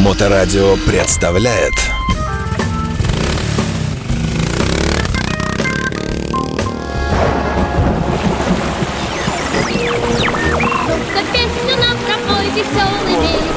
[0.00, 1.74] Моторадио представляет.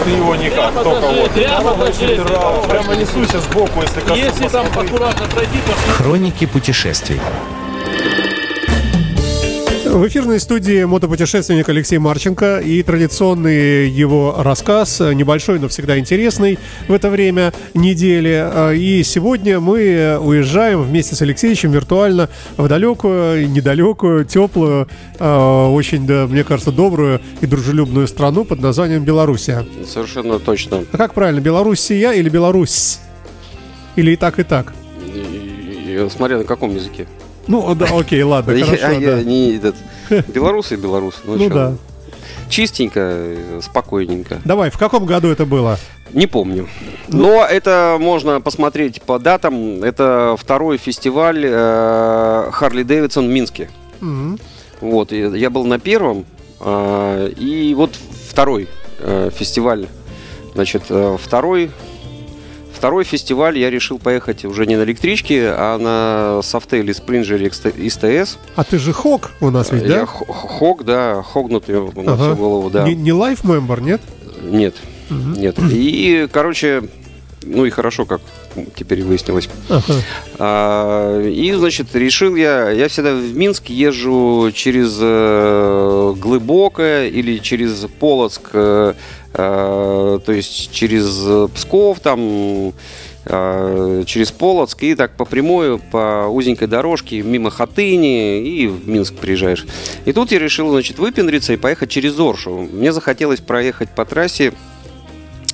[0.04, 1.32] Ты его никак, только вот.
[1.32, 1.76] Прямо.
[1.76, 4.18] Прямо, прямо несуйся сбоку, если.
[4.18, 7.22] Если там аккуратно пройти, то Хроники путешествий.
[9.94, 16.94] В эфирной студии мотопутешественник Алексей Марченко и традиционный его рассказ, небольшой, но всегда интересный в
[16.94, 18.76] это время недели.
[18.76, 22.28] И сегодня мы уезжаем вместе с Алексеевичем виртуально
[22.58, 24.88] в далекую, недалекую, теплую,
[25.20, 29.64] э, очень, да, мне кажется, добрую и дружелюбную страну под названием Белоруссия.
[29.88, 30.86] Совершенно точно.
[30.92, 32.98] А как правильно, Белоруссия или Беларусь?
[33.96, 34.74] Или и так, и так?
[35.06, 37.06] И- и- Смотря на каком языке.
[37.48, 39.24] Ну, да, окей, ладно, Я- хорошо, я да.
[39.24, 39.76] не этот.
[40.28, 41.18] Белорусы и белорусы.
[41.26, 41.54] Ну, Ну чё.
[41.54, 41.74] да.
[42.50, 44.40] Чистенько, э, спокойненько.
[44.46, 45.78] Давай, в каком году это было?
[46.14, 46.68] Не помню.
[47.08, 49.84] Но это можно посмотреть по датам.
[49.84, 51.42] Это второй фестиваль
[52.52, 53.70] Харли Дэвидсон в Минске.
[54.00, 54.38] Мгм.
[54.82, 56.26] Вот, и я был на первом,
[56.60, 57.92] а, и вот
[58.30, 58.68] второй
[59.00, 59.88] э, фестиваль,
[60.54, 61.72] значит, э, второй,
[62.84, 68.38] второй фестиваль я решил поехать уже не на электричке, а на софте или спринджере СТС.
[68.58, 70.00] А ты же Хок у нас ведь, да?
[70.00, 72.16] Я хог, да, хогнутый на Ага.
[72.26, 72.86] всю голову, да.
[72.86, 74.02] Не, не лайф мембер, нет?
[74.42, 74.76] Нет,
[75.10, 75.56] нет.
[75.72, 76.84] И, короче,
[77.44, 78.20] ну и хорошо, как
[78.76, 79.50] теперь выяснилось.
[79.70, 79.94] Ага.
[80.40, 87.86] А, И, значит, решил я, я всегда в Минск езжу через э, Глыбокое или через
[88.00, 88.94] Полоцк, э,
[89.34, 92.74] э, то есть через Псков, там,
[93.26, 99.16] э, через Полоцк, и так по прямой, по узенькой дорожке, мимо Хатыни, и в Минск
[99.16, 99.66] приезжаешь.
[100.06, 102.68] И тут я решил, значит, выпендриться и поехать через Оршу.
[102.72, 104.54] Мне захотелось проехать по трассе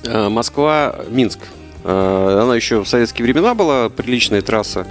[0.04, 1.40] Москва-Минск.
[1.84, 4.86] Э, Она еще в советские времена была приличная трасса.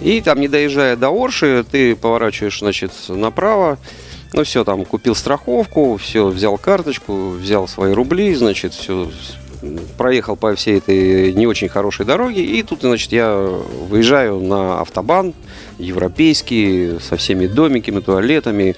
[0.00, 3.78] И там, не доезжая до Орши, ты поворачиваешь, значит, направо.
[4.32, 9.08] Ну, все, там, купил страховку, все, взял карточку, взял свои рубли, значит, все,
[9.96, 12.44] проехал по всей этой не очень хорошей дороге.
[12.44, 15.34] И тут, значит, я выезжаю на автобан
[15.78, 18.76] европейский, со всеми домиками, туалетами,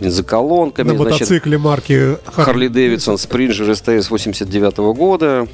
[0.00, 0.88] бензоколонками.
[0.88, 5.46] На значит, мотоцикле марки Харли Дэвидсон Спринджер СТС 89 года.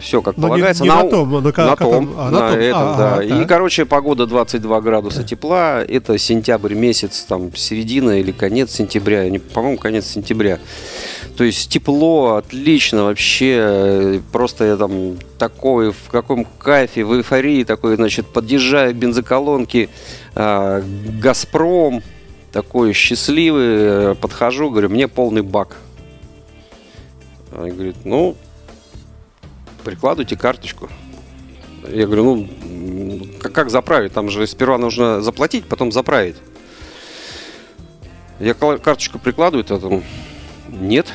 [0.00, 0.82] Все как Но не- полагается.
[0.82, 2.06] не на том, а на ка- на каком?
[2.08, 2.58] том, А, на на том.
[2.58, 3.14] этом, А, да.
[3.14, 3.48] ага, И, так.
[3.48, 5.82] короче, погода 22 градуса тепла.
[5.82, 9.28] Это сентябрь месяц, там, середина или конец сентября.
[9.28, 10.58] Не- По-моему, конец сентября.
[11.36, 13.56] То есть тепло, отлично вообще.
[13.58, 19.88] э, Просто я там такой, в каком кайфе, в эйфории такой, значит, подъезжаю к бензоколонке
[20.34, 20.82] а,
[21.20, 22.02] Газпром,
[22.52, 23.64] такой счастливый,
[24.12, 25.76] э, подхожу, говорю, мне полный бак.
[27.54, 28.36] Она говорит, ну,
[29.82, 30.88] прикладывайте карточку.
[31.90, 34.12] Я говорю, ну, как, как заправить?
[34.12, 36.36] Там же сперва нужно заплатить, потом заправить.
[38.38, 40.02] Я карточку прикладываю, а там,
[40.68, 41.06] нет,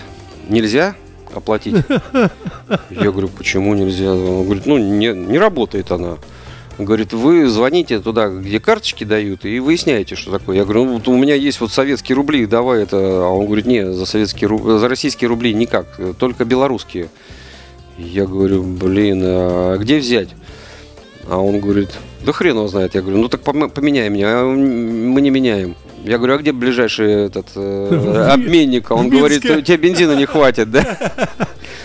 [0.48, 0.96] нельзя
[1.34, 1.76] оплатить.
[2.90, 4.14] Я говорю, почему нельзя?
[4.14, 6.18] Он говорит, ну, не, не работает она.
[6.78, 10.58] Он говорит, вы звоните туда, где карточки дают, и выясняете, что такое.
[10.58, 12.98] Я говорю, ну, вот у меня есть вот советские рубли, давай это.
[12.98, 15.88] А он говорит, не, за, советские, за российские рубли никак,
[16.20, 17.10] только белорусские.
[17.98, 20.30] Я говорю, блин, а где взять?
[21.30, 21.90] А он говорит,
[22.26, 22.96] да хрен его знает.
[22.96, 24.42] Я говорю, ну так пом- поменяй меня.
[24.42, 25.76] А мы не меняем.
[26.06, 28.90] Я говорю, а где ближайший этот э, обменник?
[28.92, 30.98] А Он говорит, у тебя бензина не хватит, да?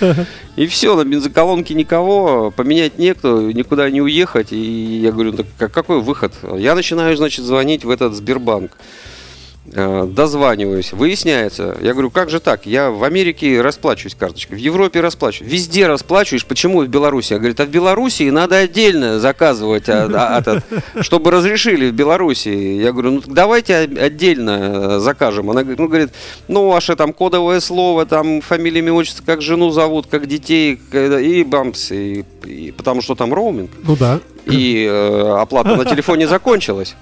[0.56, 4.52] И все, на бензоколонке никого, поменять некто, никуда не уехать.
[4.52, 6.34] И я говорю, так как- какой выход?
[6.56, 8.72] Я начинаю, значит, звонить в этот Сбербанк.
[9.74, 11.76] Э, Дозваниваюсь, выясняется.
[11.80, 12.66] Я говорю, как же так?
[12.66, 16.44] Я в Америке расплачиваюсь карточкой, в Европе расплачиваюсь, везде расплачиваешь.
[16.44, 17.34] Почему в Беларуси?
[17.34, 22.48] Я говорю, а в Беларуси надо отдельно заказывать, а- а- чтобы разрешили в Беларуси.
[22.48, 25.48] Я говорю, ну давайте отдельно э, закажем.
[25.50, 26.10] Она говорит, ну, говорит,
[26.48, 31.44] ну ваше там кодовое слово, там фамилия, имя, отчество, как жену зовут, как детей, и
[31.44, 32.24] бамс, и-
[32.76, 33.70] потому что там роуминг.
[33.84, 34.18] Ну да.
[34.46, 36.94] И э, оплата на телефоне закончилась.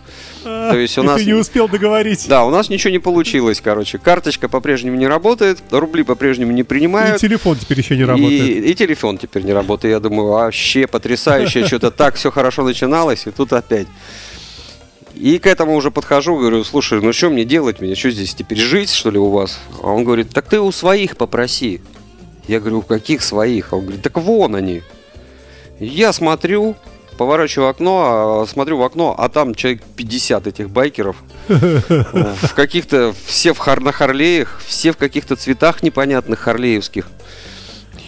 [0.43, 1.17] То есть у И нас...
[1.21, 2.27] ты не успел договорить.
[2.29, 3.99] Да, у нас ничего не получилось, короче.
[3.99, 7.21] Карточка по-прежнему не работает, рубли по-прежнему не И принимают.
[7.21, 8.41] телефон теперь еще не работает.
[8.43, 9.93] И, и телефон теперь не работает.
[9.93, 13.87] Я думаю, вообще потрясающе, что-то так все хорошо начиналось, и тут опять.
[15.15, 18.59] И к этому уже подхожу, говорю, слушай, ну что мне делать, мне что здесь теперь
[18.59, 19.59] жить, что ли, у вас?
[19.83, 21.81] А он говорит, так ты у своих попроси.
[22.49, 23.73] Я говорю, у каких своих?
[23.73, 24.83] А он говорит, так вон они.
[25.79, 26.77] Я смотрю,
[27.21, 31.17] поворачиваю окно, а, смотрю в окно, а там человек 50 этих байкеров.
[31.49, 37.09] В каких-то, все в на Харлеях, все в каких-то цветах непонятных харлеевских.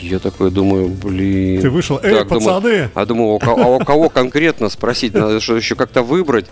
[0.01, 1.61] Я такой думаю, блин.
[1.61, 2.91] Ты вышел, эй, Так, думаю, пацаны!
[2.95, 6.47] а думаю, у ко- а у кого конкретно спросить, надо что еще как-то выбрать.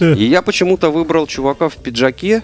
[0.00, 2.40] И я почему-то выбрал чувака в пиджаке, э,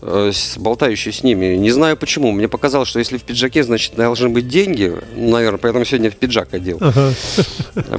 [0.00, 1.56] болтающий с ними.
[1.56, 2.30] Не знаю почему.
[2.32, 4.94] Мне показалось, что если в пиджаке, значит, должны быть деньги.
[5.16, 6.78] Наверное, поэтому сегодня в пиджак одел.
[6.80, 7.12] Ага.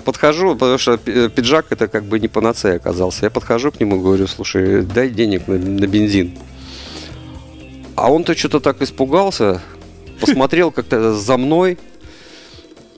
[0.06, 3.26] Подхожу, потому что пи- пиджак это как бы не панацея оказался.
[3.26, 6.38] Я подхожу к нему и говорю, слушай, дай денег на, на бензин.
[7.96, 9.62] А он-то что-то так испугался,
[10.22, 11.78] посмотрел как-то за мной,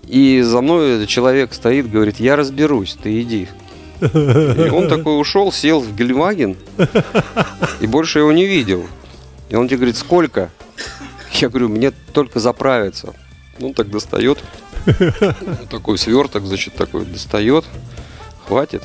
[0.08, 3.48] и за мной человек стоит, говорит, я разберусь, ты иди.
[4.02, 6.58] И он такой ушел, сел в Гельваген,
[7.80, 8.86] и больше его не видел.
[9.50, 10.50] И он тебе говорит, сколько?
[11.34, 13.14] Я говорю, мне только заправиться.
[13.60, 14.40] Он так достает,
[15.70, 17.66] такой сверток, значит, такой достает,
[18.48, 18.84] хватит.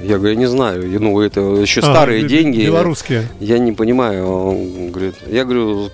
[0.00, 2.64] Я говорю, я не знаю, ну это еще А, старые деньги.
[2.64, 3.28] Белорусские.
[3.38, 4.26] Я не понимаю.
[4.26, 5.90] Он говорит, я говорю,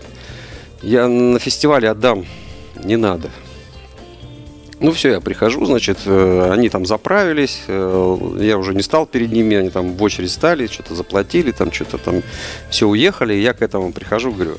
[0.82, 2.24] я на фестивале отдам,
[2.82, 3.30] не надо.
[4.80, 9.30] Ну все, я прихожу, значит, э, они там заправились, э, я уже не стал перед
[9.30, 12.22] ними, они там в очередь стали, что-то заплатили, там что-то там,
[12.70, 14.56] все уехали, я к этому прихожу, говорю,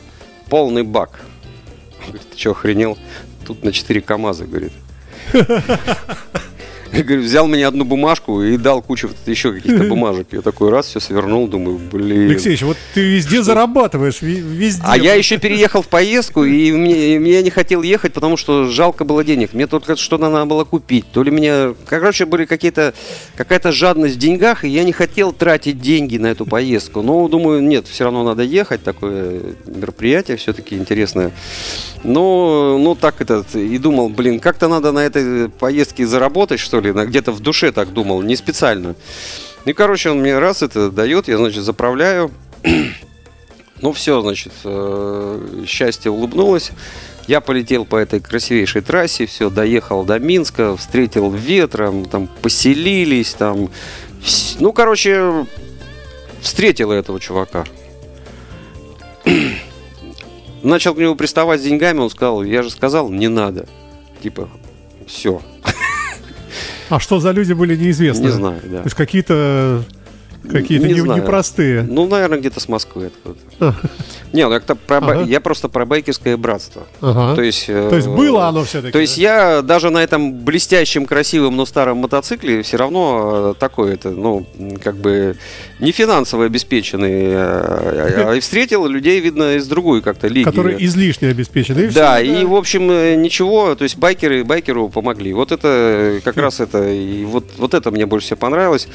[0.47, 1.21] полный бак.
[2.05, 2.99] Говорит, ты что, охренел?
[3.47, 4.73] Тут на 4 КАМАЗа, говорит.
[6.93, 10.27] Я говорю, взял мне одну бумажку и дал кучу еще каких-то бумажек.
[10.31, 12.29] Я такой раз все свернул, думаю, блин.
[12.29, 14.83] Алексеевич, вот ты везде зарабатываешь, ви- везде.
[14.85, 18.65] А я еще переехал в поездку, и мне, и я не хотел ехать, потому что
[18.65, 19.53] жалко было денег.
[19.53, 21.05] Мне только что-то надо было купить.
[21.11, 21.73] То ли меня...
[21.85, 22.93] Короче, были какие-то...
[23.35, 27.01] Какая-то жадность в деньгах, и я не хотел тратить деньги на эту поездку.
[27.01, 28.83] Но думаю, нет, все равно надо ехать.
[28.83, 31.31] Такое мероприятие все-таки интересное.
[32.03, 33.55] Но, ну, так этот...
[33.55, 36.91] И думал, блин, как-то надо на этой поездке заработать, что ли.
[36.91, 38.95] Где-то в душе так думал, не специально.
[39.65, 42.31] И, короче, он мне раз это дает, я, значит, заправляю.
[43.83, 46.69] Ну все, значит, э, счастье улыбнулось.
[47.27, 53.71] Я полетел по этой красивейшей трассе, все, доехал до Минска, встретил ветром, там поселились, там,
[54.59, 55.47] ну, короче,
[56.41, 57.65] встретил этого чувака.
[60.61, 63.67] Начал к нему приставать с деньгами, он сказал, я же сказал, не надо.
[64.21, 64.49] Типа,
[65.07, 65.41] все,
[66.91, 68.23] А что за люди были неизвестно?
[68.25, 68.77] не знаю, да.
[68.79, 69.83] То есть какие-то
[70.49, 71.21] какие-то Не не- знаю.
[71.21, 71.83] непростые.
[71.83, 73.75] Ну, наверное, где-то с Москвы откуда-то.
[74.33, 75.23] Не, ну я-то про Ага.
[75.23, 76.83] я просто про байкерское братство.
[77.01, 77.35] Ага.
[77.35, 78.93] То есть, э, То есть было оно все-таки.
[78.93, 83.93] То есть я даже на этом блестящем, красивом, но старом мотоцикле все равно э, такой
[83.95, 84.45] это, ну,
[84.81, 85.35] как бы
[85.79, 90.45] не финансово обеспеченный, э, а, а и встретил людей, видно, из другой как-то лиги.
[90.45, 91.81] которые излишне обеспечены.
[91.81, 95.33] И Да, и в общем ничего, то есть байкеры байкеру помогли.
[95.33, 98.87] Вот это как раз это и вот вот это мне больше всего понравилось.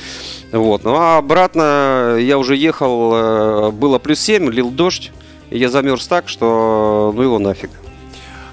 [0.53, 0.85] Вот.
[0.85, 5.13] Ну а обратно я уже ехал, было плюс 7, лил дождь,
[5.51, 7.71] и я замерз так, что ну его нафиг.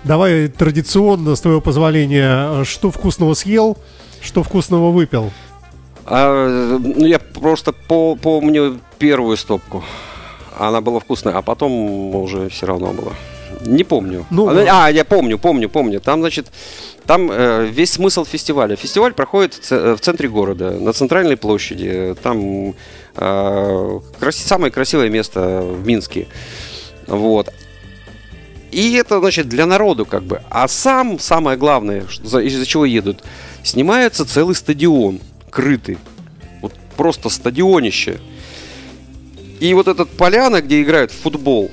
[0.03, 3.77] Давай традиционно, с твоего позволения, э, что вкусного съел,
[4.21, 5.31] что вкусного выпил.
[6.05, 9.83] А, ну, я просто по- помню первую стопку.
[10.59, 11.71] Она была вкусная, а потом
[12.15, 13.13] уже все равно было.
[13.65, 14.25] Не помню.
[14.29, 16.01] Ну, а, я помню, помню, помню.
[16.01, 16.47] Там, значит,
[17.05, 18.75] там э, весь смысл фестиваля.
[18.75, 22.13] Фестиваль проходит в ц- в центре города, на центральной площади.
[22.21, 22.73] Там
[23.15, 26.27] э, краси- самое красивое место в Минске.
[27.07, 27.53] Вот.
[28.71, 30.41] И это, значит, для народу как бы.
[30.50, 33.23] А сам, самое главное, из-за чего едут,
[33.63, 35.19] снимается целый стадион,
[35.51, 36.00] крытый.
[36.62, 38.19] Вот просто стадионище.
[39.60, 41.72] И вот этот поляна, где играют в футбол,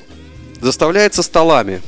[0.60, 1.80] заставляется столами.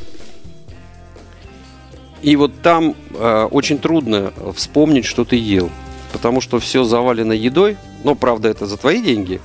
[2.23, 5.71] И вот там э, очень трудно вспомнить, что ты ел.
[6.13, 7.77] Потому что все завалено едой.
[8.05, 9.41] Но, правда, это за твои деньги.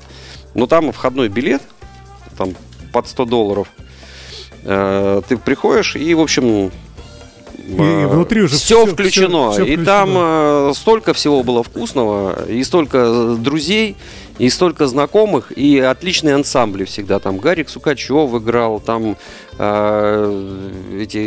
[0.54, 1.62] Но там входной билет,
[2.38, 2.56] там
[2.94, 3.68] под 100 долларов.
[4.64, 6.72] Э, ты приходишь и, в общем...
[7.68, 9.52] И внутри уже все всё- включено.
[9.52, 10.70] всё- всё и там включено.
[10.70, 13.98] э, столько всего было вкусного, и столько э, друзей,
[14.40, 17.20] и столько знакомых, и отличные ансамбли всегда.
[17.20, 19.18] Там Гарик Сукачев играл, там
[19.60, 20.72] э,
[21.02, 21.18] эти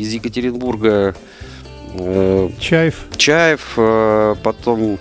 [0.00, 1.14] из Екатеринбурга
[1.94, 2.96] э, Чаев.
[3.16, 4.98] Чаев, э, потом,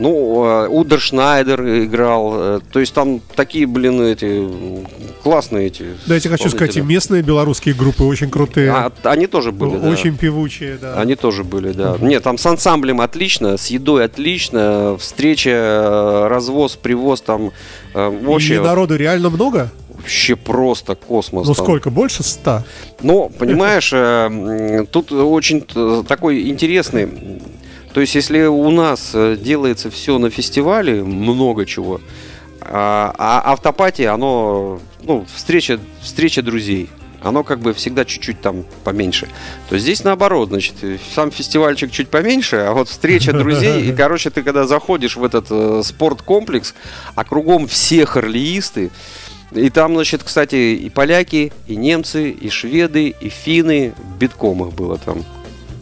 [0.00, 2.32] ну, э, Удер Шнайдер играл.
[2.34, 4.48] э, То есть там такие, блин, эти
[5.22, 5.84] классные эти.
[6.06, 8.70] Да, я тебе хочу сказать, и местные белорусские группы очень крутые.
[8.72, 9.88] А, они тоже были, да.
[9.88, 10.94] очень певучие, да.
[10.94, 11.96] Они тоже были, да.
[12.00, 17.52] Нет, там с ансамблем отлично, с едой отлично, встреча, э, развоз, привоз там
[17.94, 19.70] э, И вообще, народу реально много?
[19.90, 21.46] вообще просто космос.
[21.46, 21.62] Ну там.
[21.62, 21.90] сколько?
[21.90, 22.64] Больше ста?
[23.02, 23.90] Ну, понимаешь,
[24.88, 25.60] тут очень
[26.04, 27.06] такой интересный.
[27.92, 32.00] То есть, если у нас э, делается все на фестивале, много чего,
[32.60, 36.88] а, а автопатия, оно, ну, встреча, встреча друзей.
[37.22, 39.28] оно как бы всегда чуть-чуть там поменьше.
[39.68, 44.30] То здесь наоборот, значит, э, сам фестивальчик чуть поменьше, а вот встреча друзей, и, короче,
[44.30, 46.74] ты когда заходишь в этот э, спорткомплекс,
[47.14, 48.90] а кругом все харлеисты,
[49.52, 54.96] и там, значит, кстати, и поляки, и немцы, и шведы, и финны, битком их было
[54.96, 55.24] там.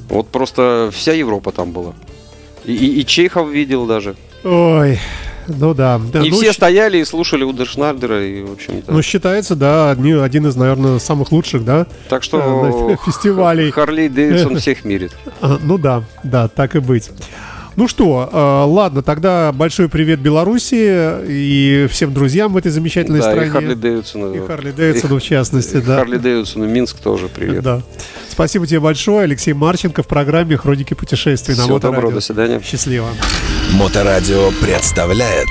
[0.08, 1.92] Вот просто вся Европа там была.
[2.64, 4.14] И, и- и Чехов видел даже.
[4.44, 4.98] Ой,
[5.48, 6.00] ну да.
[6.12, 8.92] да, и ну, все стояли и слушали Удершнардера, и, в общем-то.
[8.92, 11.86] Ну, считается, да, одни- один из, наверное, самых лучших, да?
[12.08, 13.70] так что э, фестивалей.
[13.70, 15.12] Харли Дэвидсон всех мирит.
[15.40, 17.10] А, Ну да, да, так и быть.
[17.78, 23.28] Ну что, э, ладно, тогда большой привет Беларуси и всем друзьям в этой замечательной Да,
[23.28, 23.50] и стране.
[23.52, 24.34] Харли Дэвидсону.
[24.34, 25.98] И Харли Дэвидсону в частности, и да.
[25.98, 27.62] Харли Дэвидсону Минск тоже привет.
[27.62, 27.82] Да.
[28.28, 31.96] Спасибо тебе большое, Алексей Марченко в программе «Хроники путешествий» на Всего Моторадио.
[31.96, 32.60] доброго, до свидания.
[32.64, 33.06] Счастливо.
[33.74, 35.46] Моторадио представляет